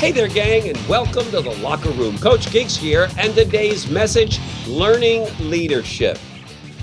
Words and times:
Hey 0.00 0.12
there, 0.12 0.28
gang, 0.28 0.66
and 0.66 0.88
welcome 0.88 1.24
to 1.24 1.42
the 1.42 1.58
Locker 1.60 1.90
Room. 1.90 2.16
Coach 2.16 2.50
Gigs 2.50 2.74
here, 2.74 3.10
and 3.18 3.34
today's 3.34 3.90
message 3.90 4.40
learning 4.66 5.26
leadership. 5.40 6.18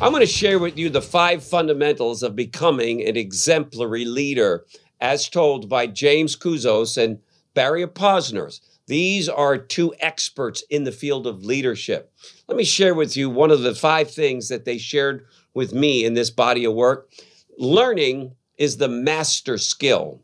I'm 0.00 0.12
going 0.12 0.20
to 0.20 0.26
share 0.28 0.60
with 0.60 0.78
you 0.78 0.90
the 0.90 1.02
five 1.02 1.42
fundamentals 1.42 2.22
of 2.22 2.36
becoming 2.36 3.04
an 3.04 3.16
exemplary 3.16 4.04
leader, 4.04 4.64
as 5.00 5.28
told 5.28 5.68
by 5.68 5.88
James 5.88 6.36
Kouzes 6.36 6.96
and 7.02 7.18
Barry 7.52 7.84
Posners. 7.84 8.60
These 8.86 9.28
are 9.28 9.58
two 9.58 9.92
experts 9.98 10.62
in 10.70 10.84
the 10.84 10.92
field 10.92 11.26
of 11.26 11.44
leadership. 11.44 12.12
Let 12.46 12.56
me 12.56 12.64
share 12.64 12.94
with 12.94 13.16
you 13.16 13.28
one 13.28 13.50
of 13.50 13.62
the 13.62 13.74
five 13.74 14.08
things 14.08 14.48
that 14.50 14.64
they 14.64 14.78
shared 14.78 15.26
with 15.52 15.74
me 15.74 16.04
in 16.04 16.14
this 16.14 16.30
body 16.30 16.64
of 16.64 16.74
work. 16.74 17.10
Learning 17.58 18.36
is 18.56 18.76
the 18.76 18.88
master 18.88 19.58
skill. 19.58 20.22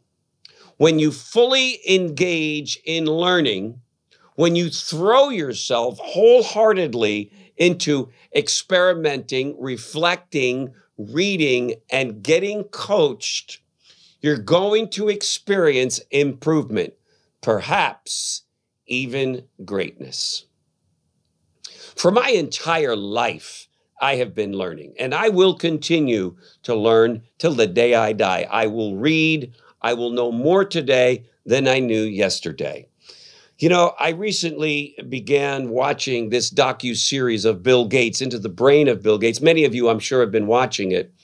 When 0.76 0.98
you 0.98 1.10
fully 1.10 1.80
engage 1.88 2.78
in 2.84 3.06
learning, 3.06 3.80
when 4.34 4.54
you 4.54 4.68
throw 4.68 5.30
yourself 5.30 5.98
wholeheartedly 5.98 7.32
into 7.56 8.10
experimenting, 8.34 9.56
reflecting, 9.58 10.74
reading, 10.98 11.76
and 11.90 12.22
getting 12.22 12.64
coached, 12.64 13.60
you're 14.20 14.36
going 14.36 14.90
to 14.90 15.08
experience 15.08 16.00
improvement, 16.10 16.92
perhaps 17.40 18.42
even 18.86 19.44
greatness. 19.64 20.44
For 21.94 22.10
my 22.10 22.28
entire 22.30 22.96
life, 22.96 23.68
I 24.00 24.16
have 24.16 24.34
been 24.34 24.52
learning, 24.52 24.94
and 24.98 25.14
I 25.14 25.30
will 25.30 25.54
continue 25.54 26.36
to 26.64 26.74
learn 26.74 27.22
till 27.38 27.54
the 27.54 27.66
day 27.66 27.94
I 27.94 28.12
die. 28.12 28.46
I 28.50 28.66
will 28.66 28.96
read, 28.96 29.54
I 29.86 29.94
will 29.94 30.10
know 30.10 30.32
more 30.32 30.64
today 30.64 31.26
than 31.44 31.68
I 31.68 31.78
knew 31.78 32.02
yesterday. 32.02 32.88
You 33.56 33.68
know, 33.68 33.94
I 34.00 34.08
recently 34.08 34.96
began 35.08 35.68
watching 35.68 36.28
this 36.28 36.52
docu 36.52 36.96
series 36.96 37.44
of 37.44 37.62
Bill 37.62 37.86
Gates 37.86 38.20
into 38.20 38.40
the 38.40 38.48
brain 38.48 38.88
of 38.88 39.00
Bill 39.00 39.16
Gates. 39.16 39.40
Many 39.40 39.64
of 39.64 39.76
you, 39.76 39.88
I'm 39.88 40.00
sure, 40.00 40.22
have 40.22 40.32
been 40.32 40.48
watching 40.48 40.90
it. 40.90 41.14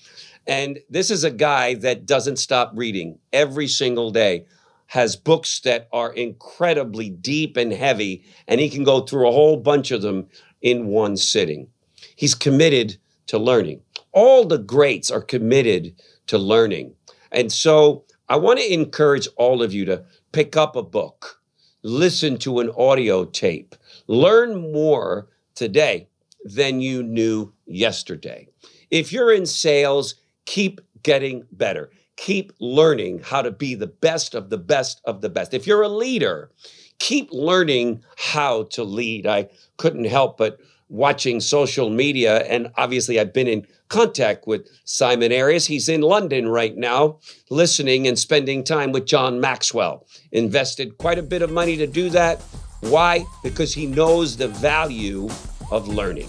And 0.46 0.78
this 0.88 1.10
is 1.10 1.24
a 1.24 1.30
guy 1.32 1.74
that 1.74 2.06
doesn't 2.06 2.36
stop 2.36 2.70
reading 2.76 3.18
every 3.32 3.66
single 3.66 4.12
day, 4.12 4.46
has 4.86 5.16
books 5.16 5.58
that 5.62 5.88
are 5.92 6.12
incredibly 6.12 7.10
deep 7.10 7.56
and 7.56 7.72
heavy, 7.72 8.24
and 8.46 8.60
he 8.60 8.70
can 8.70 8.84
go 8.84 9.00
through 9.00 9.28
a 9.28 9.32
whole 9.32 9.56
bunch 9.56 9.90
of 9.90 10.02
them 10.02 10.28
in 10.60 10.86
one 10.86 11.16
sitting. 11.16 11.66
He's 12.14 12.36
committed 12.36 12.96
to 13.26 13.38
learning. 13.38 13.80
All 14.12 14.44
the 14.44 14.58
greats 14.58 15.10
are 15.10 15.20
committed 15.20 15.96
to 16.28 16.38
learning. 16.38 16.94
And 17.32 17.50
so 17.50 18.04
I 18.28 18.36
want 18.36 18.58
to 18.60 18.72
encourage 18.72 19.28
all 19.36 19.62
of 19.62 19.72
you 19.72 19.84
to 19.86 20.04
pick 20.32 20.56
up 20.56 20.76
a 20.76 20.82
book 20.82 21.42
listen 21.82 22.38
to 22.38 22.60
an 22.60 22.70
audio 22.76 23.24
tape, 23.24 23.74
learn 24.06 24.72
more 24.72 25.28
today 25.54 26.08
than 26.44 26.80
you 26.80 27.02
knew 27.02 27.52
yesterday. 27.66 28.48
If 28.90 29.12
you're 29.12 29.32
in 29.32 29.46
sales, 29.46 30.16
keep 30.44 30.80
getting 31.02 31.46
better. 31.52 31.90
Keep 32.16 32.52
learning 32.60 33.20
how 33.24 33.42
to 33.42 33.50
be 33.50 33.74
the 33.74 33.86
best 33.86 34.34
of 34.34 34.50
the 34.50 34.58
best 34.58 35.00
of 35.04 35.20
the 35.20 35.28
best. 35.28 35.54
If 35.54 35.66
you're 35.66 35.82
a 35.82 35.88
leader, 35.88 36.50
keep 36.98 37.32
learning 37.32 38.04
how 38.16 38.64
to 38.64 38.84
lead. 38.84 39.26
I 39.26 39.48
couldn't 39.76 40.04
help 40.04 40.36
but 40.36 40.60
watching 40.92 41.40
social 41.40 41.88
media. 41.90 42.44
And 42.44 42.70
obviously, 42.76 43.18
I've 43.18 43.32
been 43.32 43.48
in 43.48 43.66
contact 43.88 44.46
with 44.46 44.68
Simon 44.84 45.32
Arias. 45.32 45.66
He's 45.66 45.88
in 45.88 46.02
London 46.02 46.48
right 46.48 46.76
now, 46.76 47.18
listening 47.50 48.06
and 48.06 48.18
spending 48.18 48.62
time 48.62 48.92
with 48.92 49.06
John 49.06 49.40
Maxwell. 49.40 50.06
Invested 50.30 50.98
quite 50.98 51.18
a 51.18 51.22
bit 51.22 51.42
of 51.42 51.50
money 51.50 51.76
to 51.78 51.86
do 51.86 52.10
that. 52.10 52.40
Why? 52.80 53.24
Because 53.42 53.74
he 53.74 53.86
knows 53.86 54.36
the 54.36 54.48
value 54.48 55.28
of 55.70 55.88
learning. 55.88 56.28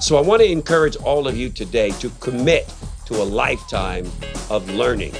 So 0.00 0.16
I 0.16 0.20
want 0.20 0.42
to 0.42 0.50
encourage 0.50 0.96
all 0.96 1.26
of 1.28 1.36
you 1.36 1.48
today 1.48 1.90
to 1.92 2.10
commit 2.20 2.72
to 3.06 3.14
a 3.14 3.24
lifetime 3.24 4.04
of 4.50 4.68
learning. 4.70 5.14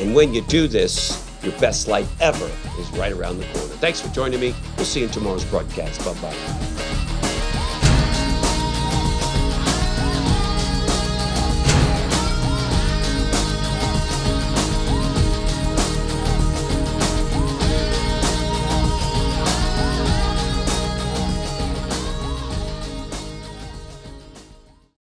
And 0.00 0.14
when 0.14 0.32
you 0.32 0.40
do 0.42 0.66
this, 0.68 1.22
your 1.42 1.52
best 1.60 1.86
life 1.86 2.10
ever 2.20 2.50
is 2.78 2.90
right 2.98 3.12
around 3.12 3.38
the 3.38 3.44
corner. 3.46 3.74
Thanks 3.74 4.00
for 4.00 4.08
joining 4.08 4.40
me. 4.40 4.54
We'll 4.76 4.86
see 4.86 5.00
you 5.00 5.06
in 5.06 5.12
tomorrow's 5.12 5.44
broadcast. 5.44 6.04
Bye 6.04 6.14
bye. 6.20 6.85